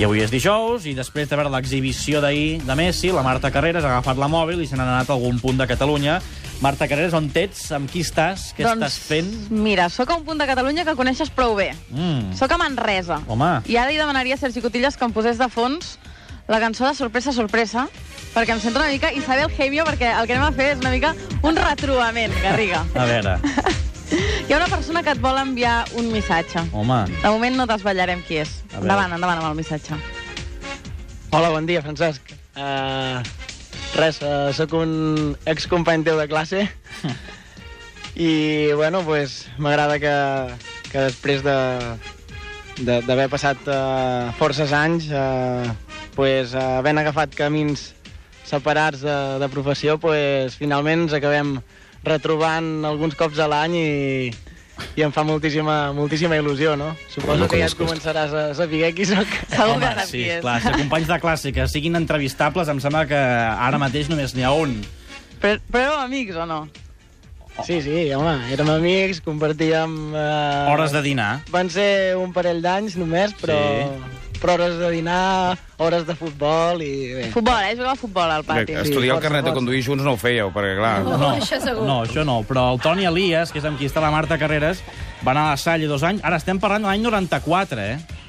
I 0.00 0.04
avui 0.06 0.22
és 0.24 0.30
dijous, 0.32 0.86
i 0.88 0.94
després 0.96 1.28
de 1.28 1.36
veure 1.36 1.50
l'exhibició 1.52 2.22
d'ahir 2.24 2.62
de 2.64 2.74
Messi, 2.78 3.10
la 3.12 3.20
Marta 3.20 3.50
Carreras 3.52 3.84
ha 3.84 3.90
agafat 3.90 4.16
la 4.16 4.30
mòbil 4.32 4.62
i 4.64 4.66
se 4.66 4.78
n'ha 4.78 4.86
anat 4.86 5.10
a 5.10 5.12
algun 5.12 5.36
punt 5.42 5.58
de 5.60 5.66
Catalunya. 5.68 6.14
Marta 6.64 6.88
Carreras, 6.88 7.12
on 7.12 7.26
ets? 7.36 7.66
Amb 7.76 7.90
qui 7.92 8.00
estàs? 8.00 8.46
Què 8.56 8.64
doncs, 8.64 8.80
estàs 8.80 8.96
fent? 8.96 9.28
mira, 9.52 9.90
sóc 9.92 10.08
a 10.08 10.16
un 10.16 10.24
punt 10.24 10.40
de 10.40 10.46
Catalunya 10.48 10.86
que 10.88 10.94
coneixes 10.96 11.28
prou 11.28 11.52
bé. 11.58 11.74
Mm. 11.92 12.32
Sóc 12.38 12.48
a 12.48 12.56
Manresa. 12.56 13.20
Home. 13.28 13.50
I 13.68 13.76
ara 13.76 13.92
li 13.92 14.00
demanaria 14.00 14.38
a 14.38 14.40
Sergi 14.40 14.64
Cotillas 14.64 14.96
que 14.96 15.04
em 15.04 15.12
posés 15.12 15.36
de 15.36 15.50
fons 15.52 15.98
la 16.48 16.62
cançó 16.64 16.88
de 16.88 16.94
Sorpresa, 16.96 17.36
Sorpresa, 17.36 17.84
perquè 18.32 18.56
em 18.56 18.64
sento 18.64 18.80
una 18.80 18.88
mica 18.88 19.12
Isabel 19.12 19.52
Gemio, 19.52 19.84
perquè 19.84 20.14
el 20.16 20.24
que 20.24 20.38
anem 20.38 20.48
a 20.48 20.56
fer 20.56 20.72
és 20.78 20.80
una 20.80 20.96
mica 20.96 21.12
un 21.44 21.60
retrobament, 21.60 22.32
Garriga. 22.40 22.86
A 22.96 23.04
veure, 23.04 23.36
Hi 24.50 24.54
ha 24.54 24.56
una 24.58 24.66
persona 24.66 25.02
que 25.06 25.12
et 25.14 25.20
vol 25.22 25.36
enviar 25.38 25.84
un 25.94 26.08
missatge. 26.10 26.64
home, 26.74 27.04
De 27.22 27.28
moment 27.30 27.54
no 27.56 27.66
desvetllarem 27.70 28.22
qui 28.26 28.40
és. 28.42 28.50
Endavant, 28.74 29.12
endavant 29.14 29.38
amb 29.38 29.46
el 29.52 29.54
missatge. 29.60 29.94
Hola, 31.30 31.50
bon 31.54 31.66
dia, 31.68 31.82
Francesc. 31.84 32.32
Uh, 32.58 33.22
res, 33.94 34.18
uh, 34.26 34.50
sóc 34.52 34.72
un 34.74 35.36
excompany 35.46 36.02
teu 36.02 36.18
de 36.18 36.26
classe 36.28 36.64
i, 38.18 38.72
bueno, 38.74 39.04
pues, 39.06 39.44
m'agrada 39.62 40.00
que, 40.02 40.14
que 40.90 41.04
després 41.06 41.44
de 41.46 41.54
de- 42.82 43.00
d'haver 43.06 43.28
passat 43.30 43.62
uh, 43.70 44.32
forces 44.40 44.72
anys, 44.74 45.06
uh, 45.14 45.70
pues, 46.18 46.56
uh, 46.58 46.80
havent 46.80 46.98
agafat 46.98 47.38
camins 47.38 47.92
separats 48.50 49.04
de, 49.06 49.14
de 49.38 49.48
professió, 49.54 49.94
pues, 50.02 50.56
finalment 50.58 51.06
ens 51.06 51.14
acabem 51.14 51.60
retrobant 52.06 52.86
alguns 52.88 53.16
cops 53.18 53.40
a 53.40 53.48
l'any 53.50 53.76
i, 53.76 53.88
i 54.96 55.04
em 55.04 55.12
fa 55.14 55.24
moltíssima, 55.26 55.92
moltíssima 55.96 56.38
il·lusió, 56.40 56.76
no? 56.80 56.92
Suposo 57.12 57.44
No 57.44 57.48
que 57.50 57.60
ja 57.60 57.68
et 57.68 57.76
començaràs 57.78 58.32
a 58.34 58.44
saber 58.56 58.92
qui 58.96 59.06
sóc. 59.08 59.34
Segur 59.50 59.76
home, 59.76 59.90
que 59.98 60.06
sí, 60.08 60.22
és. 60.26 60.44
clar, 60.44 60.60
ser 60.64 60.76
companys 60.78 61.10
de 61.10 61.18
classe 61.22 61.52
que 61.56 61.66
siguin 61.68 61.98
entrevistables, 62.00 62.70
em 62.72 62.80
sembla 62.82 63.06
que 63.10 63.20
ara 63.20 63.80
mateix 63.82 64.12
només 64.12 64.36
n'hi 64.36 64.46
ha 64.46 64.54
un. 64.56 64.78
Però, 65.40 65.58
però 65.72 65.98
amics 66.04 66.36
o 66.40 66.46
no? 66.48 66.62
Sí, 67.66 67.80
sí, 67.84 68.06
home, 68.16 68.38
érem 68.54 68.70
amics, 68.72 69.20
compartíem... 69.20 70.14
Eh... 70.16 70.72
Hores 70.72 70.94
de 70.96 71.02
dinar. 71.04 71.42
Van 71.52 71.68
ser 71.68 72.16
un 72.16 72.32
parell 72.32 72.62
d'anys 72.64 72.96
només, 73.00 73.34
però... 73.40 73.58
Sí. 73.60 74.19
Però 74.40 74.54
hores 74.56 74.78
de 74.80 74.88
dinar, 74.88 75.58
hores 75.76 76.06
de 76.08 76.14
futbol 76.16 76.80
i... 76.80 76.92
Bé. 77.12 77.24
Futbol, 77.34 77.60
eh? 77.60 77.74
Jugava 77.76 77.92
a 77.92 78.00
futbol 78.00 78.30
al 78.32 78.44
pati. 78.48 78.72
Bé, 78.72 78.86
estudiar 78.86 79.16
el 79.16 79.18
força, 79.18 79.26
carnet 79.26 79.50
de 79.50 79.52
conduir 79.56 79.82
junts 79.84 80.06
no 80.06 80.14
ho 80.16 80.20
fèieu, 80.20 80.48
perquè, 80.54 80.78
clar... 80.78 80.94
No, 81.04 81.34
això 81.34 81.60
segur. 81.60 81.84
No, 81.84 81.98
això 82.06 82.24
no. 82.24 82.38
Però 82.48 82.70
el 82.72 82.80
Toni 82.80 83.04
Elias, 83.10 83.52
que 83.52 83.60
és 83.60 83.68
amb 83.68 83.76
qui 83.76 83.90
està 83.90 84.00
la 84.00 84.12
Marta 84.14 84.40
Carreras, 84.40 84.80
va 85.20 85.34
anar 85.34 85.50
a 85.50 85.52
la 85.52 85.60
Salle 85.60 85.90
dos 85.90 86.06
anys. 86.08 86.24
Ara 86.24 86.40
estem 86.40 86.62
parlant 86.62 86.88
de 86.88 86.88
l'any 86.88 87.04
94, 87.04 87.84
eh? 87.84 88.20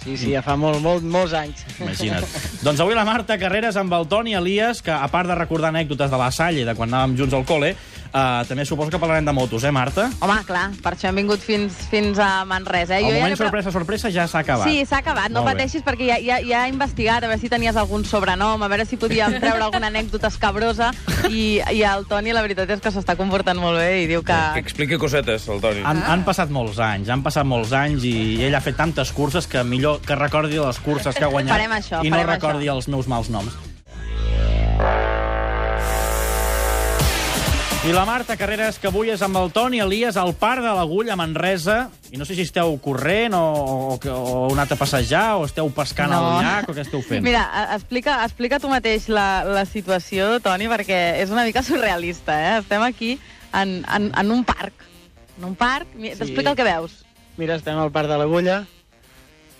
Sí, 0.00 0.16
sí, 0.16 0.30
ja 0.32 0.40
fa 0.40 0.54
molt, 0.56 0.80
molt, 0.80 1.04
molts 1.04 1.34
anys. 1.36 1.60
Imagina't. 1.76 2.24
doncs 2.64 2.80
avui 2.80 2.96
la 2.96 3.04
Marta 3.04 3.36
Carreras 3.36 3.76
amb 3.76 3.92
el 3.92 4.08
Toni 4.08 4.32
Elias, 4.38 4.80
que 4.80 4.94
a 4.96 5.08
part 5.12 5.28
de 5.28 5.36
recordar 5.36 5.74
anècdotes 5.74 6.08
de 6.08 6.20
la 6.20 6.30
Salle, 6.32 6.64
de 6.64 6.74
quan 6.78 6.88
anàvem 6.88 7.18
junts 7.20 7.36
al 7.36 7.44
col·le, 7.44 7.74
eh, 7.74 7.99
també 8.12 8.64
suposo 8.66 8.90
que 8.90 8.98
parlarem 8.98 9.24
de 9.24 9.32
motos, 9.32 9.62
eh, 9.64 9.70
Marta? 9.70 10.08
Home, 10.20 10.38
clar, 10.46 10.70
per 10.82 10.94
això 10.96 11.08
hem 11.10 11.16
vingut 11.22 11.40
fins, 11.40 11.72
fins 11.90 12.18
a 12.18 12.44
Manresa. 12.44 12.98
Eh? 12.98 13.04
El 13.04 13.04
Jo 13.04 13.10
ja 13.10 13.20
moment 13.20 13.36
pre- 13.36 13.46
sorpresa, 13.46 13.72
sorpresa 13.72 14.10
ja 14.10 14.26
s'ha 14.28 14.40
acabat. 14.40 14.68
Sí, 14.68 14.84
s'ha 14.86 14.98
acabat, 14.98 15.30
no 15.30 15.42
Molt 15.42 15.52
bé. 15.52 15.62
pateixis 15.62 15.84
perquè 15.86 16.06
ja, 16.08 16.18
ja, 16.18 16.40
ja 16.46 16.66
he 16.66 16.70
investigat 16.70 17.24
a 17.24 17.28
veure 17.28 17.40
si 17.40 17.48
tenies 17.48 17.76
algun 17.76 18.04
sobrenom, 18.04 18.62
a 18.62 18.68
veure 18.68 18.84
si 18.86 18.96
podíem 18.96 19.38
treure 19.40 19.62
alguna 19.62 19.86
anècdota 19.88 20.28
escabrosa 20.28 20.90
i, 21.28 21.60
i 21.72 21.82
el 21.86 22.06
Toni 22.10 22.32
la 22.32 22.42
veritat 22.42 22.70
és 22.70 22.80
que 22.80 22.90
s'està 22.90 23.16
comportant 23.16 23.58
molt 23.60 23.78
bé 23.78 24.02
i 24.02 24.06
diu 24.10 24.22
que... 24.26 24.36
Que 24.54 24.60
expliqui 24.64 24.98
cosetes, 24.98 25.46
el 25.48 25.60
Toni. 25.60 25.82
Han, 25.84 26.02
han 26.02 26.24
passat 26.26 26.50
molts 26.50 26.78
anys, 26.82 27.08
han 27.08 27.22
passat 27.22 27.46
molts 27.46 27.72
anys 27.72 28.04
i 28.04 28.42
ell 28.46 28.54
ha 28.54 28.60
fet 28.64 28.76
tantes 28.76 29.12
curses 29.12 29.46
que 29.46 29.62
millor 29.64 30.00
que 30.02 30.16
recordi 30.18 30.58
les 30.58 30.78
curses 30.82 31.14
que 31.14 31.24
ha 31.24 31.30
guanyat 31.30 31.54
Farem 31.54 31.72
això, 31.78 32.04
i 32.04 32.10
no 32.10 32.22
recordi 32.26 32.66
això. 32.66 32.76
els 32.76 32.88
meus 32.88 33.06
mals 33.06 33.30
noms. 33.30 33.54
I 37.90 37.92
la 37.92 38.04
Marta 38.06 38.36
Carreras, 38.38 38.76
que 38.78 38.86
avui 38.86 39.08
és 39.10 39.18
amb 39.26 39.34
el 39.40 39.48
Toni 39.50 39.80
Elias 39.82 40.14
al 40.20 40.30
Parc 40.38 40.62
de 40.62 40.70
l'Agulla, 40.76 41.16
a 41.16 41.18
Manresa. 41.18 41.88
I 42.14 42.20
no 42.20 42.26
sé 42.28 42.36
si 42.38 42.44
esteu 42.46 42.76
corrent 42.78 43.34
o, 43.34 43.40
o, 43.42 43.96
que- 43.98 44.12
o 44.14 44.44
heu 44.46 44.52
anat 44.54 44.76
a 44.76 44.78
passejar 44.78 45.40
o 45.40 45.46
esteu 45.48 45.66
pescant 45.74 46.12
No. 46.12 46.20
al 46.36 46.44
llac 46.44 46.68
o 46.70 46.74
què 46.76 46.84
esteu 46.84 47.02
fent. 47.02 47.24
Mira, 47.26 47.42
explica, 47.74 48.20
explica 48.24 48.60
tu 48.62 48.70
mateix 48.70 49.08
la, 49.10 49.42
la 49.42 49.64
situació, 49.66 50.36
Toni, 50.44 50.68
perquè 50.70 51.00
és 51.24 51.34
una 51.34 51.42
mica 51.48 51.64
surrealista, 51.66 52.36
eh? 52.38 52.58
Estem 52.60 52.84
aquí 52.86 53.16
en, 53.52 53.80
en, 53.90 54.12
en 54.14 54.30
un 54.30 54.44
parc. 54.46 54.86
En 55.40 55.48
un 55.50 55.56
parc, 55.58 55.88
sí. 55.98 56.12
t'explica 56.14 56.50
el 56.54 56.56
que 56.62 56.68
veus. 56.70 57.00
Mira, 57.42 57.56
estem 57.58 57.78
al 57.80 57.90
Parc 57.90 58.06
de 58.12 58.18
l'Agulla 58.20 58.60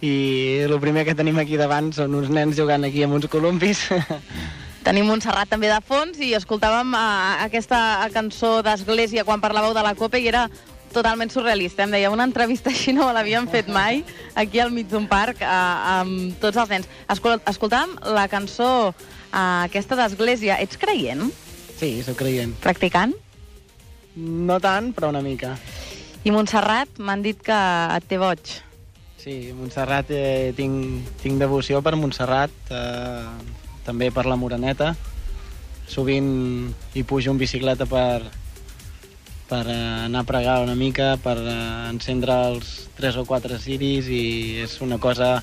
i 0.06 0.60
el 0.68 0.78
primer 0.78 1.02
que 1.08 1.16
tenim 1.18 1.38
aquí 1.42 1.56
davant 1.58 1.90
són 1.96 2.14
uns 2.14 2.30
nens 2.30 2.54
jugant 2.56 2.84
aquí 2.86 3.02
amb 3.02 3.18
uns 3.18 3.26
columpis. 3.32 3.88
Tenim 4.84 5.06
Montserrat 5.10 5.50
també 5.52 5.68
de 5.68 5.78
fons 5.84 6.18
i 6.24 6.32
escoltàvem 6.38 6.94
uh, 6.96 7.44
aquesta 7.44 8.08
cançó 8.14 8.60
d'Església 8.64 9.26
quan 9.28 9.42
parlàveu 9.42 9.74
de 9.76 9.82
la 9.84 9.92
Copa 9.98 10.18
i 10.18 10.28
era 10.30 10.46
totalment 10.90 11.30
surrealista. 11.30 11.84
Em 11.84 11.92
deia, 11.94 12.10
una 12.10 12.24
entrevista 12.26 12.72
així 12.72 12.94
no 12.96 13.10
l'havíem 13.12 13.46
fet 13.52 13.68
mai, 13.70 14.00
aquí 14.34 14.58
al 14.58 14.72
mig 14.74 14.88
d'un 14.90 15.06
parc, 15.10 15.44
uh, 15.44 16.00
amb 16.00 16.40
tots 16.42 16.58
els 16.58 16.72
nens. 16.72 16.88
Escol 17.12 17.38
escoltàvem 17.50 17.94
la 18.16 18.26
cançó 18.32 18.70
uh, 18.90 19.36
aquesta 19.68 19.98
d'Església. 20.00 20.58
Ets 20.64 20.80
creient? 20.80 21.30
sí, 21.80 22.02
sóc 22.04 22.18
creient. 22.20 22.52
Practicant? 22.60 23.14
No 24.16 24.58
tant, 24.60 24.90
però 24.92 25.08
una 25.08 25.22
mica. 25.24 25.54
I 26.26 26.32
Montserrat 26.34 26.98
m'han 27.00 27.22
dit 27.24 27.38
que 27.40 27.56
et 27.96 28.08
té 28.10 28.18
boig. 28.20 28.58
Sí, 29.20 29.52
Montserrat, 29.56 30.10
eh, 30.12 30.52
tinc, 30.56 31.08
tinc 31.22 31.40
devoció 31.40 31.80
per 31.84 31.94
Montserrat, 31.96 32.52
eh, 32.72 33.59
també 33.86 34.10
per 34.14 34.26
la 34.28 34.38
Moreneta. 34.40 34.94
Sovint 35.90 36.70
hi 36.94 37.02
pujo 37.02 37.32
en 37.34 37.38
bicicleta 37.40 37.86
per, 37.90 38.22
per 39.50 39.64
anar 39.66 40.22
a 40.22 40.28
pregar 40.28 40.60
una 40.62 40.76
mica, 40.78 41.16
per 41.22 41.36
encendre 41.90 42.36
els 42.50 42.74
3 43.00 43.22
o 43.22 43.24
4 43.26 43.58
ciris 43.58 44.10
i 44.12 44.24
és 44.62 44.76
una 44.84 45.00
cosa 45.02 45.40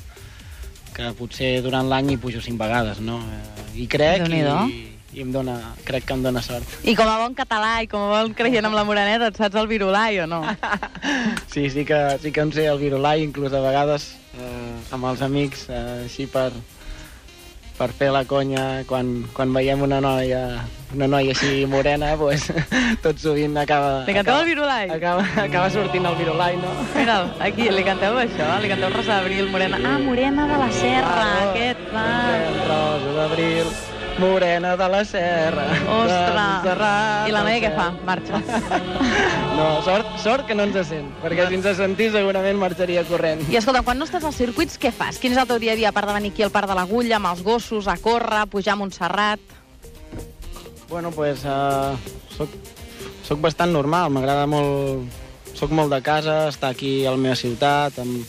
que 0.95 1.11
potser 1.17 1.57
durant 1.65 1.89
l'any 1.89 2.13
hi 2.13 2.21
pujo 2.21 2.41
5 2.41 2.57
vegades, 2.57 3.01
no? 3.03 3.19
Eh, 3.19 3.81
I 3.83 3.87
crec 3.91 4.23
i, 4.33 4.39
i 5.13 5.21
em 5.21 5.33
dona, 5.33 5.57
crec 5.85 6.07
que 6.07 6.15
em 6.15 6.23
dona 6.25 6.41
sort. 6.41 6.65
I 6.87 6.95
com 6.97 7.09
a 7.09 7.19
bon 7.21 7.35
català 7.37 7.75
i 7.85 7.89
com 7.91 8.07
a 8.07 8.21
bon 8.23 8.33
creient 8.37 8.65
amb 8.65 8.77
la 8.77 8.85
Moreneta, 8.87 9.29
et 9.29 9.37
saps 9.37 9.59
el 9.59 9.69
virulai 9.69 10.21
o 10.23 10.29
no? 10.29 10.41
Sí, 11.53 11.69
sí 11.73 11.83
que, 11.89 11.99
sí 12.21 12.31
que 12.31 12.43
em 12.43 12.51
sé 12.53 12.67
el 12.69 12.79
virulai, 12.81 13.23
inclús 13.25 13.53
a 13.53 13.61
vegades 13.63 14.11
eh, 14.37 14.73
amb 14.93 15.07
els 15.09 15.23
amics, 15.25 15.67
eh, 15.69 15.83
així 16.05 16.27
per, 16.29 16.51
per 17.77 17.91
fer 17.93 18.09
la 18.13 18.23
conya, 18.25 18.83
quan, 18.89 19.25
quan 19.37 19.51
veiem 19.53 19.81
una 19.85 19.99
noia, 20.01 20.41
una 20.95 21.07
noia 21.11 21.33
així 21.35 21.65
morena, 21.69 22.13
pues, 22.17 22.47
tot 23.05 23.19
sovint 23.21 23.57
acaba... 23.61 24.03
Li 24.07 24.15
canteu 24.17 24.33
acaba, 24.33 24.45
el 24.45 24.49
virulai? 24.51 24.85
Acaba, 24.95 25.25
acaba 25.43 25.69
sortint 25.73 26.05
el 26.09 26.15
virulai, 26.17 26.55
no? 26.61 26.71
Mira'l, 26.95 27.29
aquí, 27.49 27.67
li 27.73 27.83
canteu 27.85 28.17
això? 28.21 28.47
Li 28.63 28.71
canteu 28.73 28.89
Rosa 28.95 29.19
d'Abril, 29.19 29.51
Morena... 29.53 29.77
Ah, 29.85 29.99
Morena 30.01 30.47
de 30.49 30.57
la 30.63 30.71
Serra, 30.73 31.13
Claro. 31.19 31.51
aquest, 31.51 31.85
va. 31.93 32.07
Rosa 32.71 33.13
d'abril, 33.19 33.69
morena 34.17 34.71
de 34.77 34.87
la 34.89 35.03
serra. 35.05 35.67
de 35.69 35.77
Ostres! 35.93 36.33
Montserrat, 36.37 37.27
I 37.29 37.33
la 37.35 37.43
noia 37.45 37.59
què 37.61 37.69
fa? 37.77 37.91
Marxa. 38.07 38.41
No, 39.57 39.67
sort, 39.85 40.06
sort 40.21 40.47
que 40.47 40.55
no 40.57 40.65
ens 40.67 40.77
sent, 40.89 41.07
perquè 41.21 41.47
si 41.47 41.57
ens 41.57 41.67
sentir 41.77 42.09
segurament 42.13 42.57
marxaria 42.59 43.03
corrent. 43.07 43.43
I 43.51 43.57
escolta, 43.59 43.83
quan 43.85 43.99
no 43.99 44.07
estàs 44.07 44.25
als 44.27 44.37
circuits, 44.39 44.77
què 44.81 44.91
fas? 44.93 45.19
Quin 45.21 45.35
és 45.35 45.41
el 45.41 45.47
teu 45.49 45.59
dia 45.61 45.75
a 45.75 45.79
dia, 45.79 45.89
a 45.89 45.95
part 45.95 46.09
de 46.09 46.15
venir 46.17 46.31
aquí 46.33 46.45
al 46.45 46.53
Parc 46.53 46.69
de 46.69 46.77
l'Agulla, 46.77 47.17
amb 47.17 47.31
els 47.31 47.43
gossos, 47.45 47.87
a 47.87 47.97
córrer, 48.01 48.43
a 48.43 48.49
pujar 48.49 48.75
a 48.75 48.81
Montserrat... 48.81 49.55
Bueno, 50.87 51.11
pues, 51.11 51.43
uh, 51.43 51.97
soc, 52.37 52.53
soc 53.27 53.41
bastant 53.43 53.73
normal, 53.75 54.11
m'agrada 54.13 54.47
molt... 54.47 55.23
Soc 55.57 55.71
molt 55.73 55.89
de 55.89 55.97
casa, 56.05 56.47
estar 56.51 56.69
aquí 56.69 57.07
a 57.09 57.11
la 57.15 57.17
meva 57.17 57.35
ciutat, 57.35 57.95
amb, 57.97 58.21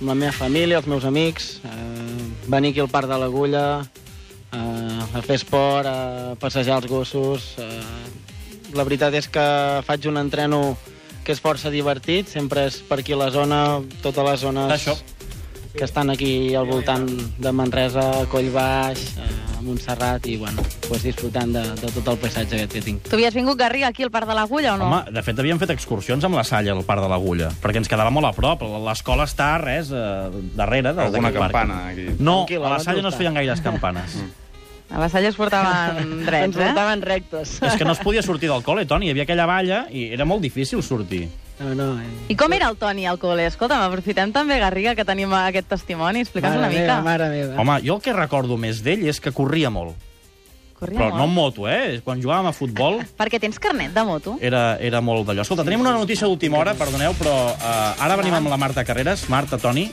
amb 0.00 0.08
la 0.08 0.14
meva 0.16 0.32
família, 0.32 0.78
els 0.80 0.88
meus 0.88 1.04
amics, 1.04 1.58
uh, 1.68 2.48
venir 2.48 2.72
aquí 2.72 2.80
al 2.80 2.92
Parc 2.92 3.12
de 3.12 3.20
l'Agulla, 3.20 3.66
uh, 3.84 5.00
a 5.04 5.22
fer 5.22 5.36
esport, 5.36 5.88
a 5.88 6.36
passejar 6.40 6.82
els 6.82 6.92
gossos... 6.92 7.54
Uh, 7.60 8.24
la 8.74 8.84
veritat 8.84 9.14
és 9.14 9.28
que 9.30 9.46
faig 9.86 10.08
un 10.10 10.18
entreno 10.20 10.76
que 11.26 11.34
és 11.34 11.40
força 11.42 11.72
divertit, 11.74 12.28
sempre 12.30 12.68
és 12.70 12.78
per 12.86 13.00
aquí 13.02 13.16
la 13.18 13.32
zona, 13.34 13.80
totes 14.04 14.22
les 14.30 14.40
zones 14.46 14.70
Això. 14.76 14.94
que 15.76 15.84
estan 15.84 16.08
aquí 16.14 16.54
al 16.54 16.66
voltant 16.70 17.04
de 17.42 17.52
Manresa, 17.52 18.04
Collbaix, 18.30 19.02
eh, 19.18 19.34
Montserrat, 19.66 20.24
i 20.30 20.36
bueno, 20.38 20.62
pues 20.86 21.02
disfrutant 21.02 21.50
de, 21.52 21.64
de 21.82 21.90
tot 21.90 22.06
el 22.12 22.16
paisatge 22.22 22.68
que 22.70 22.80
tinc. 22.80 23.02
Tu 23.10 23.16
havies 23.18 23.34
vingut, 23.34 23.58
Garriga, 23.58 23.88
aquí 23.90 24.04
al 24.06 24.12
Parc 24.14 24.28
de 24.30 24.36
l'Agulla 24.38 24.76
o 24.76 24.78
no? 24.78 24.86
Home, 24.86 25.10
de 25.10 25.22
fet, 25.26 25.42
havíem 25.42 25.58
fet 25.58 25.72
excursions 25.74 26.22
amb 26.24 26.38
la 26.38 26.44
Salle 26.46 26.70
al 26.70 26.84
Parc 26.86 27.02
de 27.02 27.08
l'Agulla, 27.10 27.50
perquè 27.60 27.82
ens 27.82 27.90
quedava 27.90 28.14
molt 28.14 28.30
a 28.30 28.32
prop. 28.36 28.62
L'escola 28.86 29.26
està, 29.26 29.56
res, 29.58 29.90
eh, 29.90 30.30
darrere 30.54 30.94
de- 30.94 31.02
Alguna 31.10 31.32
d'aquest 31.32 31.42
parc. 31.42 31.52
campana, 31.58 31.88
aquí. 31.88 32.06
No, 32.20 32.46
a 32.46 32.68
la 32.70 32.78
Salle 32.78 33.02
no 33.02 33.08
es 33.10 33.16
feien 33.18 33.34
gaires 33.34 33.60
campanes. 33.60 34.14
A 34.90 35.00
la 35.02 35.08
Salle 35.10 35.28
es 35.28 35.36
portaven 35.36 35.96
Ens 36.04 36.26
drets, 36.26 36.56
eh? 36.56 36.66
portaven 36.68 37.02
rectes. 37.02 37.56
És 37.62 37.74
que 37.74 37.84
no 37.84 37.92
es 37.96 38.02
podia 38.04 38.22
sortir 38.22 38.48
del 38.52 38.62
col·le, 38.62 38.86
Toni. 38.86 39.08
Hi 39.08 39.14
havia 39.16 39.24
aquella 39.26 39.46
valla 39.50 39.84
i 39.90 40.08
era 40.14 40.24
molt 40.28 40.44
difícil 40.46 40.82
sortir. 40.86 41.26
No, 41.58 41.72
no. 41.74 41.86
Eh. 41.98 42.32
I 42.32 42.36
com 42.36 42.52
era 42.52 42.68
el 42.70 42.76
Toni 42.76 43.06
al 43.08 43.18
col·le? 43.18 43.46
Escolta'm, 43.50 43.82
aprofitem 43.88 44.30
també, 44.34 44.58
Garriga, 44.62 44.94
que 44.94 45.06
tenim 45.08 45.32
aquest 45.34 45.70
testimoni. 45.72 46.22
Explica'ns 46.26 46.58
una 46.60 46.68
mica. 46.68 46.98
Meva, 46.98 47.02
mare 47.06 47.30
meva. 47.32 47.56
Home, 47.62 47.80
jo 47.86 47.96
el 47.96 48.04
que 48.04 48.12
recordo 48.14 48.58
més 48.60 48.82
d'ell 48.84 49.06
és 49.08 49.18
que 49.24 49.32
corria 49.34 49.72
molt. 49.72 49.96
Corria 50.76 50.98
Però 51.00 51.06
molt. 51.08 51.16
no 51.16 51.24
en 51.24 51.32
moto, 51.32 51.68
eh? 51.72 52.02
Quan 52.04 52.20
jugàvem 52.20 52.50
a 52.50 52.52
futbol 52.52 52.98
Perquè 53.16 53.38
tens 53.40 53.56
carnet 53.58 53.94
de 53.96 54.02
moto? 54.04 54.34
era, 54.44 54.76
era 54.76 55.00
molt 55.00 55.24
d'allò. 55.24 55.40
Escolta, 55.40 55.64
tenim 55.64 55.80
una 55.80 55.94
notícia 55.96 56.28
d'última 56.28 56.58
hora, 56.60 56.74
perdoneu, 56.76 57.14
però 57.16 57.32
uh, 57.54 58.04
ara 58.04 58.18
venim 58.20 58.36
amb 58.36 58.52
la 58.52 58.58
Marta 58.60 58.84
Carreras. 58.84 59.24
Marta, 59.32 59.56
Toni. 59.56 59.86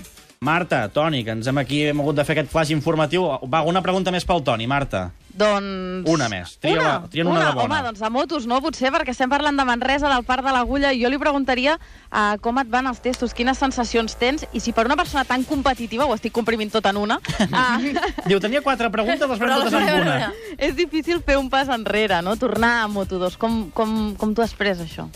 Marta, 0.43 0.83
Toni, 0.91 1.23
que 1.23 1.31
ens 1.37 1.47
hem 1.47 1.57
aquí 1.61 1.85
hem 1.87 2.01
hagut 2.03 2.17
de 2.19 2.25
fer 2.27 2.35
aquest 2.37 2.51
flash 2.51 2.73
informatiu. 2.75 3.25
Va, 3.49 3.63
una 3.63 3.81
pregunta 3.81 4.11
més 4.11 4.25
pel 4.27 4.43
Toni, 4.43 4.67
Marta. 4.67 5.07
Doncs... 5.33 6.05
Una 6.11 6.27
més. 6.29 6.51
Tria 6.61 6.75
una, 6.77 6.89
la- 6.91 7.09
trien 7.09 7.25
una 7.25 7.39
de 7.47 7.53
bona. 7.57 7.63
Home, 7.63 7.79
doncs 7.87 8.03
de 8.03 8.09
motos 8.13 8.43
no, 8.45 8.59
potser, 8.61 8.91
perquè 8.93 9.15
estem 9.15 9.31
parlant 9.31 9.57
de 9.57 9.65
Manresa, 9.65 10.11
del 10.11 10.25
Parc 10.27 10.45
de 10.45 10.53
l'Agulla, 10.53 10.91
i 10.93 11.01
jo 11.01 11.09
li 11.09 11.17
preguntaria 11.17 11.73
uh, 11.79 12.35
com 12.43 12.59
et 12.61 12.69
van 12.69 12.85
els 12.91 13.01
testos, 13.01 13.33
quines 13.33 13.57
sensacions 13.57 14.13
tens, 14.21 14.45
i 14.53 14.61
si 14.61 14.75
per 14.77 14.85
una 14.85 14.99
persona 14.99 15.23
tan 15.25 15.41
competitiva, 15.49 16.05
ho 16.05 16.13
estic 16.13 16.35
comprimint 16.35 16.69
tot 16.75 16.85
en 16.91 17.01
una, 17.01 17.17
uh, 17.17 17.89
Diu, 18.29 18.37
tenia 18.43 18.61
quatre 18.61 18.91
preguntes, 18.93 19.25
les 19.25 19.41
farem 19.41 19.63
totes 19.63 19.79
en 19.79 19.89
una. 20.03 20.31
és 20.69 20.77
difícil 20.77 21.23
fer 21.25 21.39
un 21.41 21.49
pas 21.49 21.71
enrere, 21.73 22.21
no? 22.21 22.35
Tornar 22.37 22.83
a 22.83 22.87
Moto2. 22.91 23.39
Com, 23.41 23.63
com, 23.73 24.13
com 24.19 24.35
t'ho 24.37 24.45
has 24.45 24.53
pres, 24.59 24.83
això? 24.85 25.07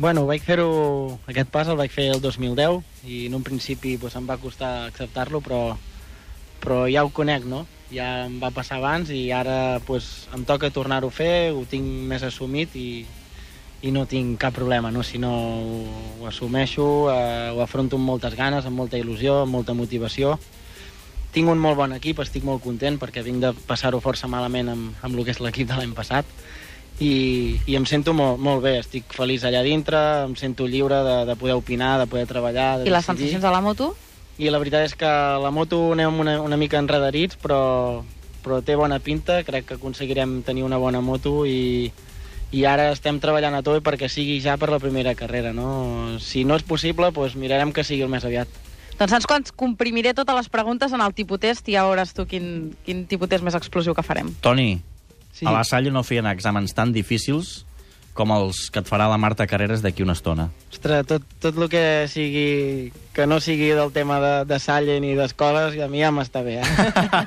Bueno, 0.00 0.22
vaig 0.24 0.40
fer-ho... 0.40 1.18
Aquest 1.28 1.50
pas 1.52 1.68
el 1.68 1.76
vaig 1.76 1.92
fer 1.92 2.06
el 2.08 2.22
2010 2.24 2.78
i 3.04 3.26
en 3.26 3.34
un 3.36 3.42
principi 3.44 3.98
doncs, 4.00 4.14
em 4.16 4.24
va 4.24 4.38
costar 4.40 4.86
acceptar-lo, 4.86 5.42
però, 5.44 5.74
però 6.62 6.78
ja 6.88 7.02
ho 7.04 7.10
conec, 7.12 7.44
no? 7.44 7.66
Ja 7.92 8.06
em 8.24 8.38
va 8.40 8.48
passar 8.56 8.78
abans 8.78 9.10
i 9.12 9.26
ara 9.36 9.76
doncs, 9.84 10.08
em 10.32 10.46
toca 10.48 10.70
tornar-ho 10.72 11.10
a 11.12 11.16
fer, 11.18 11.34
ho 11.52 11.66
tinc 11.68 11.84
més 11.84 12.24
assumit 12.24 12.78
i, 12.80 12.86
i 13.84 13.92
no 13.92 14.06
tinc 14.08 14.40
cap 14.40 14.56
problema, 14.56 14.88
no? 14.88 15.04
Si 15.04 15.20
no 15.20 15.34
ho, 15.36 15.84
ho 16.22 16.30
assumeixo, 16.32 16.88
eh, 17.12 17.50
ho 17.52 17.60
afronto 17.60 18.00
amb 18.00 18.08
moltes 18.14 18.38
ganes, 18.40 18.64
amb 18.64 18.80
molta 18.80 18.96
il·lusió, 18.96 19.42
amb 19.42 19.52
molta 19.58 19.76
motivació. 19.76 20.38
Tinc 21.36 21.52
un 21.52 21.60
molt 21.60 21.76
bon 21.76 21.92
equip, 21.98 22.24
estic 22.24 22.48
molt 22.48 22.64
content 22.64 22.96
perquè 22.96 23.20
vinc 23.28 23.44
de 23.44 23.52
passar-ho 23.68 24.00
força 24.00 24.32
malament 24.32 24.72
amb, 24.72 24.96
amb 25.04 25.12
el 25.12 25.28
que 25.28 25.36
és 25.36 25.44
l'equip 25.44 25.68
de 25.68 25.76
l'any 25.76 25.92
passat 25.92 26.24
i, 27.00 27.56
i 27.66 27.76
em 27.78 27.86
sento 27.88 28.12
molt, 28.16 28.38
molt 28.38 28.62
bé, 28.64 28.76
estic 28.82 29.10
feliç 29.16 29.44
allà 29.48 29.62
dintre, 29.64 29.98
em 30.26 30.36
sento 30.36 30.68
lliure 30.68 31.00
de, 31.06 31.16
de 31.30 31.36
poder 31.40 31.56
opinar, 31.56 31.96
de 31.98 32.06
poder 32.10 32.26
treballar, 32.28 32.78
de 32.78 32.88
I 32.88 32.92
les 32.92 33.00
decidir. 33.06 33.30
sensacions 33.32 33.44
de 33.46 33.52
la 33.56 33.62
moto? 33.64 33.94
I 34.40 34.52
la 34.52 34.60
veritat 34.60 34.86
és 34.88 34.94
que 34.96 35.08
la 35.08 35.50
moto 35.52 35.92
anem 35.94 36.20
una, 36.20 36.38
una 36.44 36.56
mica 36.60 36.78
enredarits, 36.80 37.36
però, 37.40 38.04
però 38.44 38.60
té 38.64 38.76
bona 38.76 39.00
pinta, 39.00 39.42
crec 39.44 39.66
que 39.68 39.80
aconseguirem 39.80 40.42
tenir 40.44 40.64
una 40.64 40.78
bona 40.80 41.00
moto 41.04 41.44
i, 41.48 41.90
i 42.52 42.64
ara 42.68 42.90
estem 42.92 43.20
treballant 43.20 43.56
a 43.56 43.62
tot 43.64 43.82
perquè 43.84 44.08
sigui 44.08 44.38
ja 44.44 44.56
per 44.60 44.70
la 44.72 44.80
primera 44.80 45.14
carrera, 45.16 45.52
no? 45.56 46.18
Si 46.20 46.44
no 46.44 46.56
és 46.56 46.64
possible, 46.64 47.12
doncs 47.16 47.36
mirarem 47.36 47.72
que 47.72 47.84
sigui 47.84 48.04
el 48.04 48.12
més 48.12 48.24
aviat. 48.28 48.48
Doncs 49.00 49.12
saps 49.16 49.28
quan 49.28 49.44
comprimiré 49.56 50.12
totes 50.12 50.36
les 50.36 50.48
preguntes 50.52 50.92
en 50.92 51.00
el 51.00 51.14
tipotest 51.16 51.68
i 51.72 51.76
ja 51.78 51.86
veuràs 51.88 52.12
tu 52.12 52.26
quin, 52.28 52.74
quin 52.84 53.06
tipotest 53.08 53.44
més 53.44 53.56
explosiu 53.56 53.96
que 53.96 54.04
farem. 54.04 54.28
Toni, 54.44 54.82
Sí. 55.32 55.46
a 55.46 55.52
la 55.54 55.64
Salle 55.64 55.92
no 55.94 56.02
feien 56.04 56.26
exàmens 56.28 56.74
tan 56.76 56.92
difícils 56.92 57.64
com 58.20 58.32
els 58.34 58.66
que 58.74 58.82
et 58.82 58.88
farà 58.90 59.06
la 59.08 59.16
Marta 59.20 59.46
Carreras 59.48 59.80
d'aquí 59.84 60.02
una 60.02 60.16
estona. 60.16 60.48
Ostres, 60.72 61.06
tot, 61.08 61.24
tot 61.40 61.56
el 61.56 61.68
que 61.72 61.82
sigui 62.10 62.90
que 63.14 63.26
no 63.26 63.38
sigui 63.40 63.70
del 63.76 63.92
tema 63.94 64.18
de, 64.20 64.32
de 64.50 64.58
Salle 64.60 64.98
ni 65.02 65.14
d'escoles, 65.16 65.78
a 65.80 65.88
mi 65.90 66.02
ja 66.02 66.10
m'està 66.14 66.42
bé, 66.44 66.58
eh? 66.60 66.66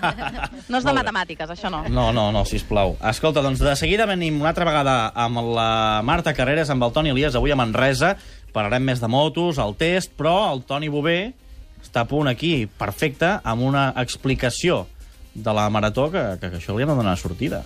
No 0.71 0.79
és 0.79 0.85
de 0.85 0.93
matemàtiques, 0.95 1.49
això 1.55 1.71
no. 1.73 1.83
No, 1.91 2.09
no, 2.15 2.29
no, 2.35 2.43
sisplau. 2.49 2.97
Escolta, 3.09 3.43
doncs 3.45 3.63
de 3.63 3.75
seguida 3.79 4.07
venim 4.09 4.39
una 4.41 4.51
altra 4.53 4.67
vegada 4.67 4.97
amb 5.25 5.41
la 5.55 6.01
Marta 6.05 6.35
Carreras, 6.35 6.71
amb 6.73 6.85
el 6.85 6.93
Toni 6.95 7.13
Elias, 7.15 7.37
avui 7.39 7.53
a 7.53 7.59
Manresa. 7.59 8.15
Parlarem 8.53 8.85
més 8.85 9.01
de 9.01 9.09
motos, 9.09 9.57
el 9.61 9.73
test, 9.79 10.13
però 10.19 10.51
el 10.53 10.61
Toni 10.67 10.91
Bové 10.93 11.33
està 11.83 12.03
a 12.03 12.09
punt 12.09 12.29
aquí, 12.31 12.67
perfecte, 12.79 13.37
amb 13.43 13.65
una 13.65 13.89
explicació 13.99 14.83
de 15.33 15.53
la 15.53 15.69
marató 15.69 16.11
que, 16.11 16.37
que, 16.39 16.49
que 16.51 16.57
això 16.61 16.75
li 16.77 16.83
hem 16.85 16.91
de 16.93 16.95
donar 16.95 17.17
sortida. 17.17 17.63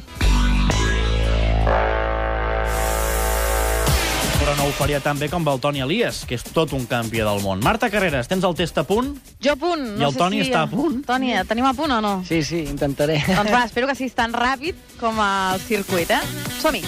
Però 4.37 4.53
no 4.55 4.67
ho 4.69 4.71
faria 4.71 5.01
tan 5.03 5.19
bé 5.19 5.27
com 5.27 5.43
el 5.51 5.59
Toni 5.59 5.81
Elias, 5.83 6.21
que 6.29 6.37
és 6.37 6.43
tot 6.55 6.71
un 6.77 6.85
campió 6.87 7.25
del 7.27 7.41
món. 7.43 7.59
Marta 7.65 7.89
Carreras, 7.91 8.29
tens 8.31 8.45
el 8.47 8.55
test 8.55 8.77
a 8.79 8.85
punt? 8.87 9.17
Jo 9.43 9.57
a 9.57 9.59
punt. 9.59 9.83
No 9.97 10.05
I 10.05 10.07
el 10.07 10.13
sé 10.15 10.21
Toni 10.21 10.39
si... 10.39 10.45
està 10.47 10.61
a 10.63 10.69
punt? 10.71 11.01
Toni, 11.07 11.33
tenim 11.49 11.67
a 11.67 11.73
punt 11.75 11.97
o 11.97 12.01
no? 12.05 12.13
Sí, 12.27 12.39
sí, 12.47 12.61
intentaré. 12.63 13.17
Doncs 13.27 13.51
va, 13.51 13.65
espero 13.67 13.89
que 13.89 13.97
siguis 13.99 14.15
tan 14.15 14.31
ràpid 14.37 14.77
com 15.01 15.19
el 15.19 15.59
circuit, 15.65 16.13
eh? 16.15 16.21
Som-hi. 16.61 16.83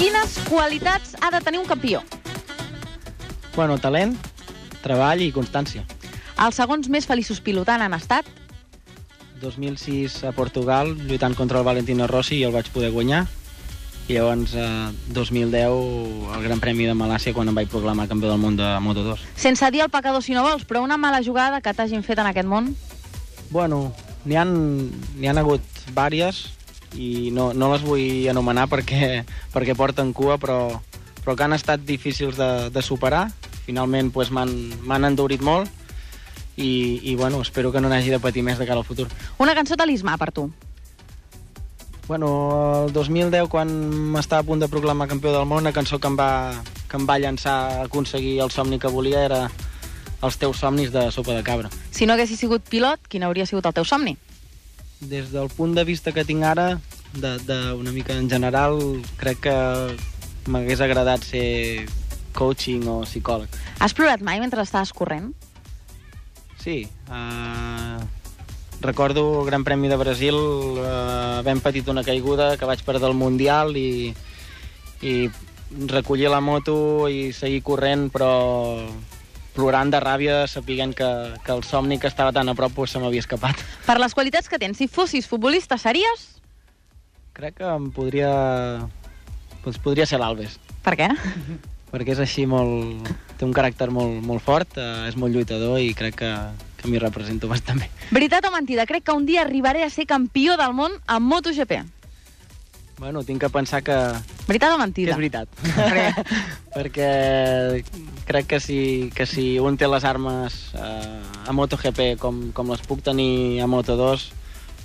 Quines 0.00 0.40
qualitats 0.48 1.14
ha 1.20 1.30
de 1.30 1.42
tenir 1.44 1.60
un 1.62 1.68
campió? 1.70 2.02
Bueno, 3.54 3.78
talent, 3.78 4.16
treball 4.82 5.22
i 5.24 5.30
constància. 5.32 5.86
Els 6.42 6.58
segons 6.58 6.90
més 6.92 7.06
feliços 7.08 7.38
pilotant 7.40 7.80
han 7.86 7.94
estat 7.96 8.26
2006 9.40 10.24
a 10.24 10.32
Portugal, 10.32 10.96
lluitant 11.06 11.34
contra 11.34 11.58
el 11.58 11.64
Valentino 11.64 12.06
Rossi 12.06 12.40
i 12.40 12.46
el 12.46 12.54
vaig 12.54 12.70
poder 12.72 12.90
guanyar. 12.90 13.26
I 14.06 14.14
llavors, 14.14 14.54
eh, 14.54 14.92
2010, 15.10 16.34
el 16.36 16.42
Gran 16.44 16.60
Premi 16.60 16.86
de 16.86 16.94
Malàcia, 16.94 17.34
quan 17.34 17.48
em 17.48 17.54
vaig 17.54 17.68
proclamar 17.68 18.06
campió 18.06 18.30
del 18.30 18.38
món 18.38 18.56
de 18.56 18.68
Moto2. 18.80 19.18
sense 19.36 19.70
dir 19.70 19.82
el 19.82 19.90
pecador 19.90 20.22
si 20.22 20.32
no 20.32 20.42
vols, 20.42 20.64
però 20.64 20.82
una 20.82 20.96
mala 20.96 21.22
jugada 21.22 21.60
que 21.60 21.74
t'hagin 21.74 22.04
fet 22.04 22.18
en 22.18 22.26
aquest 22.26 22.46
món? 22.46 22.76
Bueno, 23.50 23.92
n'hi 24.24 24.36
han, 24.36 24.90
han 25.24 25.38
hagut 25.38 25.62
vàries 25.94 26.46
i 26.94 27.30
no, 27.32 27.52
no 27.52 27.72
les 27.72 27.82
vull 27.82 28.28
anomenar 28.30 28.68
perquè, 28.68 29.24
perquè 29.54 29.74
porten 29.74 30.12
cua, 30.12 30.38
però, 30.38 30.80
però 31.24 31.36
que 31.36 31.42
han 31.42 31.52
estat 31.52 31.80
difícils 31.80 32.36
de, 32.36 32.70
de 32.70 32.82
superar. 32.82 33.30
Finalment 33.66 34.12
pues, 34.14 34.30
m'han 34.30 35.04
endurit 35.04 35.42
molt 35.42 35.68
i, 36.56 37.00
i 37.02 37.14
bueno, 37.14 37.40
espero 37.40 37.72
que 37.72 37.80
no 37.80 37.88
n'hagi 37.88 38.10
de 38.10 38.20
patir 38.20 38.42
més 38.42 38.58
de 38.58 38.66
cara 38.66 38.80
al 38.80 38.88
futur. 38.88 39.08
Una 39.38 39.54
cançó 39.54 39.76
talismà 39.76 40.16
per 40.18 40.32
tu. 40.32 40.50
Bueno, 42.06 42.86
el 42.86 42.92
2010, 42.94 43.48
quan 43.50 43.70
m'estava 44.14 44.44
a 44.44 44.46
punt 44.46 44.60
de 44.62 44.68
proclamar 44.70 45.08
campió 45.10 45.32
del 45.34 45.46
món, 45.46 45.66
la 45.66 45.74
cançó 45.74 45.98
que 45.98 46.06
em 46.06 46.18
va, 46.18 46.54
que 46.86 47.00
em 47.00 47.06
va 47.06 47.18
llançar 47.18 47.56
a 47.56 47.80
aconseguir 47.88 48.38
el 48.44 48.52
somni 48.54 48.78
que 48.78 48.92
volia 48.92 49.24
era 49.26 49.46
Els 50.24 50.38
teus 50.40 50.60
somnis 50.62 50.92
de 50.94 51.10
sopa 51.12 51.34
de 51.36 51.42
cabra. 51.44 51.70
Si 51.92 52.06
no 52.06 52.14
haguessis 52.14 52.40
sigut 52.40 52.64
pilot, 52.70 53.02
quin 53.12 53.26
hauria 53.26 53.46
sigut 53.46 53.66
el 53.68 53.74
teu 53.76 53.84
somni? 53.84 54.16
Des 55.00 55.28
del 55.32 55.50
punt 55.52 55.74
de 55.76 55.84
vista 55.84 56.12
que 56.16 56.24
tinc 56.24 56.44
ara, 56.48 56.80
de, 57.12 57.36
de 57.44 57.58
una 57.76 57.92
mica 57.92 58.16
en 58.16 58.30
general, 58.30 58.80
crec 59.20 59.42
que 59.44 59.56
m'hagués 60.48 60.80
agradat 60.80 61.24
ser 61.26 61.86
coaching 62.36 62.88
o 62.88 63.02
psicòleg. 63.04 63.52
Has 63.80 63.94
plorat 63.96 64.24
mai 64.24 64.40
mentre 64.40 64.64
estaves 64.64 64.94
corrent? 64.96 65.34
Sí, 66.66 66.88
uh, 67.06 68.02
recordo 68.80 69.40
el 69.40 69.46
Gran 69.46 69.62
Premi 69.62 69.86
de 69.86 69.94
Brasil, 69.94 70.34
uh, 70.34 71.38
havent 71.38 71.60
patit 71.62 71.86
una 71.86 72.02
caiguda, 72.02 72.56
que 72.58 72.66
vaig 72.66 72.80
perdre 72.82 73.06
el 73.06 73.14
Mundial 73.14 73.76
i, 73.78 74.10
i 74.98 75.12
recollir 75.86 76.26
la 76.32 76.40
moto 76.42 77.06
i 77.06 77.30
seguir 77.30 77.60
corrent, 77.62 78.08
però 78.10 78.32
plorant 79.54 79.94
de 79.94 80.00
ràbia, 80.02 80.40
sapiguent 80.50 80.96
que, 80.98 81.10
que 81.46 81.54
el 81.54 81.62
somni 81.62 82.00
que 82.02 82.10
estava 82.10 82.34
tan 82.34 82.50
a 82.50 82.56
prop 82.58 82.74
pues, 82.74 82.90
se 82.90 82.98
m'havia 82.98 83.22
escapat. 83.22 83.62
Per 83.86 83.96
les 84.02 84.18
qualitats 84.18 84.50
que 84.50 84.58
tens, 84.58 84.82
si 84.82 84.90
fossis 84.90 85.30
futbolista, 85.30 85.78
series? 85.78 86.26
Crec 87.38 87.60
que 87.62 87.70
em 87.76 87.92
podria... 87.94 88.32
Doncs 89.62 89.78
podria 89.86 90.10
ser 90.10 90.18
l'Alves, 90.18 90.58
Per 90.82 90.98
què? 90.98 91.12
perquè 91.94 92.18
és 92.18 92.26
així 92.26 92.42
molt... 92.50 93.06
té 93.38 93.44
un 93.44 93.52
caràcter 93.56 93.90
molt, 93.92 94.22
molt 94.24 94.42
fort, 94.44 94.78
eh, 94.80 95.08
és 95.08 95.16
molt 95.20 95.34
lluitador 95.34 95.78
i 95.82 95.92
crec 95.94 96.16
que, 96.22 96.30
que 96.80 96.88
m'hi 96.88 96.98
represento 97.02 97.48
bastant 97.50 97.80
bé. 97.82 97.90
Veritat 98.10 98.46
o 98.48 98.52
mentida, 98.54 98.86
crec 98.86 99.04
que 99.04 99.12
un 99.16 99.26
dia 99.26 99.42
arribaré 99.42 99.84
a 99.84 99.90
ser 99.90 100.06
campió 100.06 100.56
del 100.56 100.72
món 100.74 100.92
en 101.08 101.22
MotoGP. 101.22 101.82
Bueno, 102.98 103.20
tinc 103.28 103.42
que 103.42 103.50
pensar 103.52 103.82
que, 103.84 103.92
Veritat 104.48 104.72
o 104.72 104.78
que 104.78 104.82
mentida? 104.86 105.10
és 105.12 105.18
veritat. 105.18 105.48
Perquè- 106.74 107.84
crec 108.26 108.46
que 108.46 108.60
si, 108.60 109.10
que 109.14 109.26
si 109.26 109.58
un 109.60 109.76
té 109.76 109.86
les 109.88 110.04
armes 110.04 110.56
eh, 110.74 111.20
a 111.46 111.52
MotoGP 111.52 112.16
com, 112.18 112.50
com 112.56 112.72
les 112.72 112.80
puc 112.88 113.02
tenir 113.04 113.60
a 113.60 113.68
Moto2, 113.68 114.24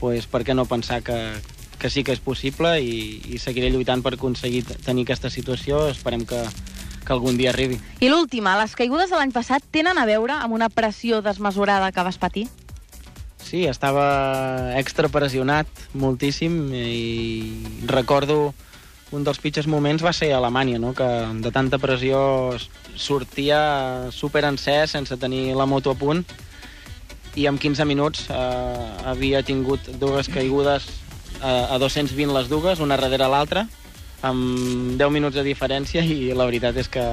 pues, 0.01 0.27
per 0.27 0.43
què 0.43 0.53
no 0.53 0.65
pensar 0.67 1.01
que, 1.07 1.17
que 1.79 1.89
sí 1.89 2.03
que 2.03 2.11
és 2.11 2.19
possible 2.19 2.75
i, 2.83 3.21
i 3.31 3.39
seguiré 3.39 3.71
lluitant 3.71 4.03
per 4.03 4.15
aconseguir 4.17 4.65
tenir 4.83 5.07
aquesta 5.07 5.31
situació. 5.33 5.87
Esperem 5.89 6.25
que, 6.27 6.41
que 7.05 7.13
algun 7.13 7.37
dia 7.37 7.51
arribi. 7.51 7.79
I 7.99 8.09
l'última, 8.09 8.57
les 8.61 8.75
caigudes 8.77 9.09
de 9.11 9.19
l'any 9.19 9.33
passat 9.35 9.63
tenen 9.71 9.97
a 9.97 10.07
veure 10.09 10.37
amb 10.37 10.53
una 10.57 10.69
pressió 10.69 11.21
desmesurada 11.21 11.91
que 11.91 12.05
vas 12.05 12.19
patir? 12.21 12.47
Sí, 13.41 13.65
estava 13.67 14.73
extrapressionat 14.79 15.67
moltíssim 15.97 16.69
i 16.71 17.87
recordo 17.89 18.53
un 19.11 19.25
dels 19.27 19.41
pitjors 19.43 19.67
moments 19.67 20.03
va 20.05 20.13
ser 20.15 20.31
a 20.31 20.37
Alemanya, 20.37 20.79
no? 20.79 20.93
que 20.95 21.07
de 21.43 21.51
tanta 21.51 21.81
pressió 21.81 22.55
sortia 22.95 24.11
super 24.11 24.45
encès 24.47 24.95
sense 24.95 25.17
tenir 25.19 25.51
la 25.57 25.67
moto 25.67 25.91
a 25.91 25.99
punt 25.99 26.23
i 27.35 27.47
en 27.47 27.57
15 27.59 27.85
minuts 27.87 28.25
eh, 28.29 28.87
havia 29.07 29.43
tingut 29.43 29.87
dues 29.99 30.31
caigudes 30.31 30.87
a, 31.41 31.75
a 31.75 31.79
220 31.79 32.33
les 32.35 32.49
dues, 32.51 32.79
una 32.79 32.97
darrere 32.99 33.27
l'altra, 33.27 33.67
amb 34.27 34.97
10 34.99 35.13
minuts 35.13 35.37
de 35.37 35.45
diferència 35.45 36.03
i 36.05 36.33
la 36.37 36.47
veritat 36.49 36.77
és 36.77 36.89
que 36.91 37.05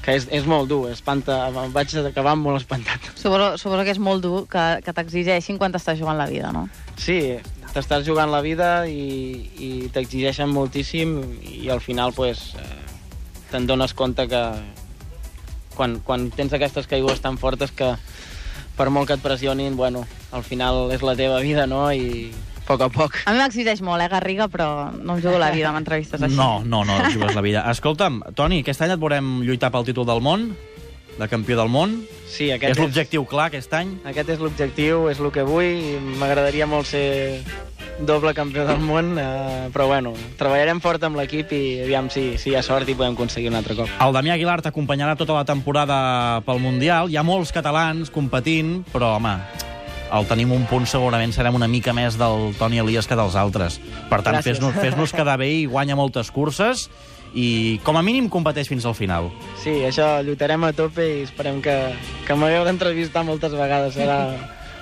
que 0.00 0.14
és, 0.16 0.26
és 0.32 0.46
molt 0.48 0.68
dur, 0.70 0.88
espanta, 0.90 1.50
vaig 1.74 1.92
acabar 2.00 2.32
molt 2.38 2.62
espantat. 2.62 3.10
Suposo, 3.20 3.52
suposo 3.60 3.84
que 3.84 3.92
és 3.92 4.00
molt 4.00 4.24
dur 4.24 4.46
que, 4.48 4.64
que 4.84 4.94
t'exigeixin 4.96 5.58
quan 5.60 5.74
t'estàs 5.74 5.98
jugant 6.00 6.16
la 6.16 6.28
vida, 6.30 6.52
no? 6.56 6.66
Sí, 6.96 7.36
t'estàs 7.74 8.06
jugant 8.06 8.32
la 8.32 8.40
vida 8.40 8.70
i, 8.88 9.44
i 9.60 9.70
t'exigeixen 9.92 10.50
moltíssim 10.50 11.18
i 11.44 11.68
al 11.70 11.84
final 11.84 12.14
pues, 12.16 12.54
eh, 12.56 12.80
te'n 13.52 13.68
dones 13.68 13.92
compte 13.94 14.26
que 14.30 14.42
quan, 15.76 16.00
quan 16.04 16.30
tens 16.34 16.56
aquestes 16.56 16.88
caigudes 16.90 17.22
tan 17.24 17.38
fortes 17.40 17.72
que 17.76 17.94
per 18.76 18.88
molt 18.88 19.10
que 19.10 19.18
et 19.18 19.22
pressionin, 19.22 19.76
bueno, 19.76 20.06
al 20.32 20.44
final 20.46 20.88
és 20.94 21.04
la 21.04 21.14
teva 21.16 21.40
vida, 21.44 21.66
no? 21.68 21.90
I 21.92 22.30
poc 22.70 22.86
a 22.86 22.90
poc. 22.92 23.18
A 23.26 23.34
mi 23.34 23.42
m'exigeix 23.42 23.82
molt, 23.86 24.04
eh, 24.04 24.08
Garriga, 24.12 24.48
però 24.52 24.90
no 24.94 25.16
em 25.16 25.22
jugo 25.22 25.38
la 25.42 25.50
vida 25.54 25.70
amb 25.70 25.80
entrevistes 25.82 26.22
així. 26.22 26.38
No, 26.38 26.62
no, 26.64 26.84
no, 26.86 27.00
et 27.02 27.14
jugues 27.16 27.34
la 27.34 27.44
vida. 27.44 27.64
Escolta'm, 27.72 28.22
Toni, 28.38 28.62
aquest 28.64 28.86
any 28.86 28.94
et 28.94 29.00
veurem 29.00 29.40
lluitar 29.46 29.72
pel 29.74 29.88
títol 29.88 30.06
del 30.08 30.22
món, 30.24 30.50
de 31.18 31.28
campió 31.28 31.58
del 31.58 31.68
món. 31.72 31.98
Sí, 32.30 32.50
aquest 32.54 32.76
és, 32.76 32.80
l'objectiu 32.80 33.26
clar 33.28 33.50
aquest 33.50 33.74
any. 33.74 33.96
aquest 34.06 34.36
és 34.36 34.40
l'objectiu, 34.40 35.08
és 35.10 35.18
el 35.20 35.34
que 35.34 35.44
vull 35.46 35.66
i 35.66 35.98
m'agradaria 36.20 36.68
molt 36.70 36.86
ser 36.86 37.42
doble 38.06 38.32
campió 38.32 38.64
del 38.64 38.80
món, 38.80 39.12
eh, 39.20 39.68
però 39.74 39.86
bueno, 39.90 40.14
treballarem 40.38 40.80
fort 40.80 41.02
amb 41.04 41.18
l'equip 41.20 41.52
i 41.52 41.62
aviam 41.84 42.08
si, 42.12 42.38
si 42.40 42.52
hi 42.52 42.56
ha 42.56 42.62
sort 42.64 42.88
i 42.88 42.96
podem 42.96 43.18
aconseguir 43.18 43.50
un 43.50 43.58
altre 43.58 43.76
cop. 43.76 43.90
El 44.00 44.14
Damià 44.16 44.38
Aguilar 44.38 44.60
t'acompanyarà 44.64 45.18
tota 45.20 45.36
la 45.36 45.44
temporada 45.44 45.98
pel 46.46 46.62
Mundial. 46.62 47.10
Hi 47.10 47.18
ha 47.20 47.26
molts 47.26 47.52
catalans 47.52 48.12
competint, 48.14 48.78
però, 48.94 49.16
home, 49.18 49.34
el 50.12 50.26
tenim 50.30 50.52
un 50.54 50.66
punt, 50.70 50.86
segurament 50.88 51.32
serem 51.34 51.56
una 51.58 51.68
mica 51.70 51.94
més 51.96 52.18
del 52.20 52.50
Toni 52.58 52.80
Elias 52.82 53.08
que 53.08 53.18
dels 53.18 53.36
altres. 53.38 53.78
Per 54.10 54.20
tant, 54.26 54.40
fes-nos 54.44 54.76
fes 54.78 55.16
quedar 55.16 55.38
bé 55.40 55.50
i 55.62 55.66
guanya 55.70 55.98
moltes 55.98 56.30
curses 56.34 56.88
i, 57.34 57.80
com 57.86 57.96
a 57.96 58.02
mínim, 58.02 58.28
competeix 58.28 58.68
fins 58.70 58.86
al 58.86 58.96
final. 58.98 59.30
Sí, 59.62 59.80
això 59.86 60.18
lluitarem 60.26 60.64
a 60.66 60.72
tope 60.76 61.06
i 61.06 61.20
esperem 61.28 61.60
que, 61.62 61.76
que 62.26 62.38
m'hagueu 62.38 62.66
d'entrevistar 62.68 63.26
moltes 63.26 63.54
vegades. 63.56 63.94
Serà... 63.98 64.22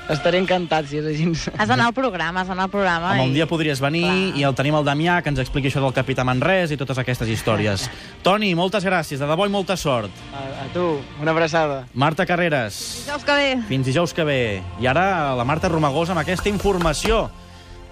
Estaré 0.09 0.39
encantat 0.41 0.87
si 0.89 0.97
és 0.97 1.05
així. 1.05 1.27
Has 1.59 1.69
d'anar 1.69 1.91
al 1.91 1.93
programa, 1.93 2.41
has 2.41 2.49
d'anar 2.49 2.65
al 2.65 2.71
programa. 2.73 3.11
Home, 3.13 3.25
un 3.27 3.31
i- 3.31 3.35
dia 3.37 3.47
podries 3.47 3.81
venir 3.81 4.05
Clar. 4.07 4.39
i 4.41 4.45
el 4.49 4.55
tenim 4.57 4.75
el 4.79 4.85
Damià, 4.87 5.19
que 5.23 5.29
ens 5.29 5.39
expliqui 5.43 5.69
això 5.69 5.83
del 5.85 5.93
Capità 5.93 6.25
Manresa 6.25 6.73
i 6.73 6.79
totes 6.81 6.97
aquestes 6.99 7.29
històries. 7.29 7.85
Toni, 8.25 8.55
moltes 8.57 8.85
gràcies, 8.89 9.21
de 9.21 9.27
debò 9.29 9.45
i 9.45 9.53
molta 9.53 9.77
sort. 9.77 10.11
A, 10.33 10.65
a 10.65 10.67
tu, 10.73 10.87
una 11.21 11.31
abraçada. 11.37 11.83
Marta 11.93 12.25
Carreras, 12.25 13.05
Dijous 13.05 13.25
que 13.25 13.33
ve. 13.37 13.63
fins 13.69 13.87
dijous 13.87 14.15
que 14.17 14.25
ve. 14.25 14.63
I 14.81 14.87
ara 14.89 15.35
la 15.37 15.45
Marta 15.45 15.69
Romagosa 15.69 16.13
amb 16.17 16.21
aquesta 16.25 16.49
informació 16.49 17.27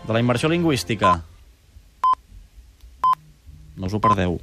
de 0.07 0.13
la 0.17 0.21
immersió 0.21 0.49
lingüística. 0.49 1.21
No 3.77 3.87
us 3.87 3.93
ho 3.93 4.01
perdeu. 4.01 4.41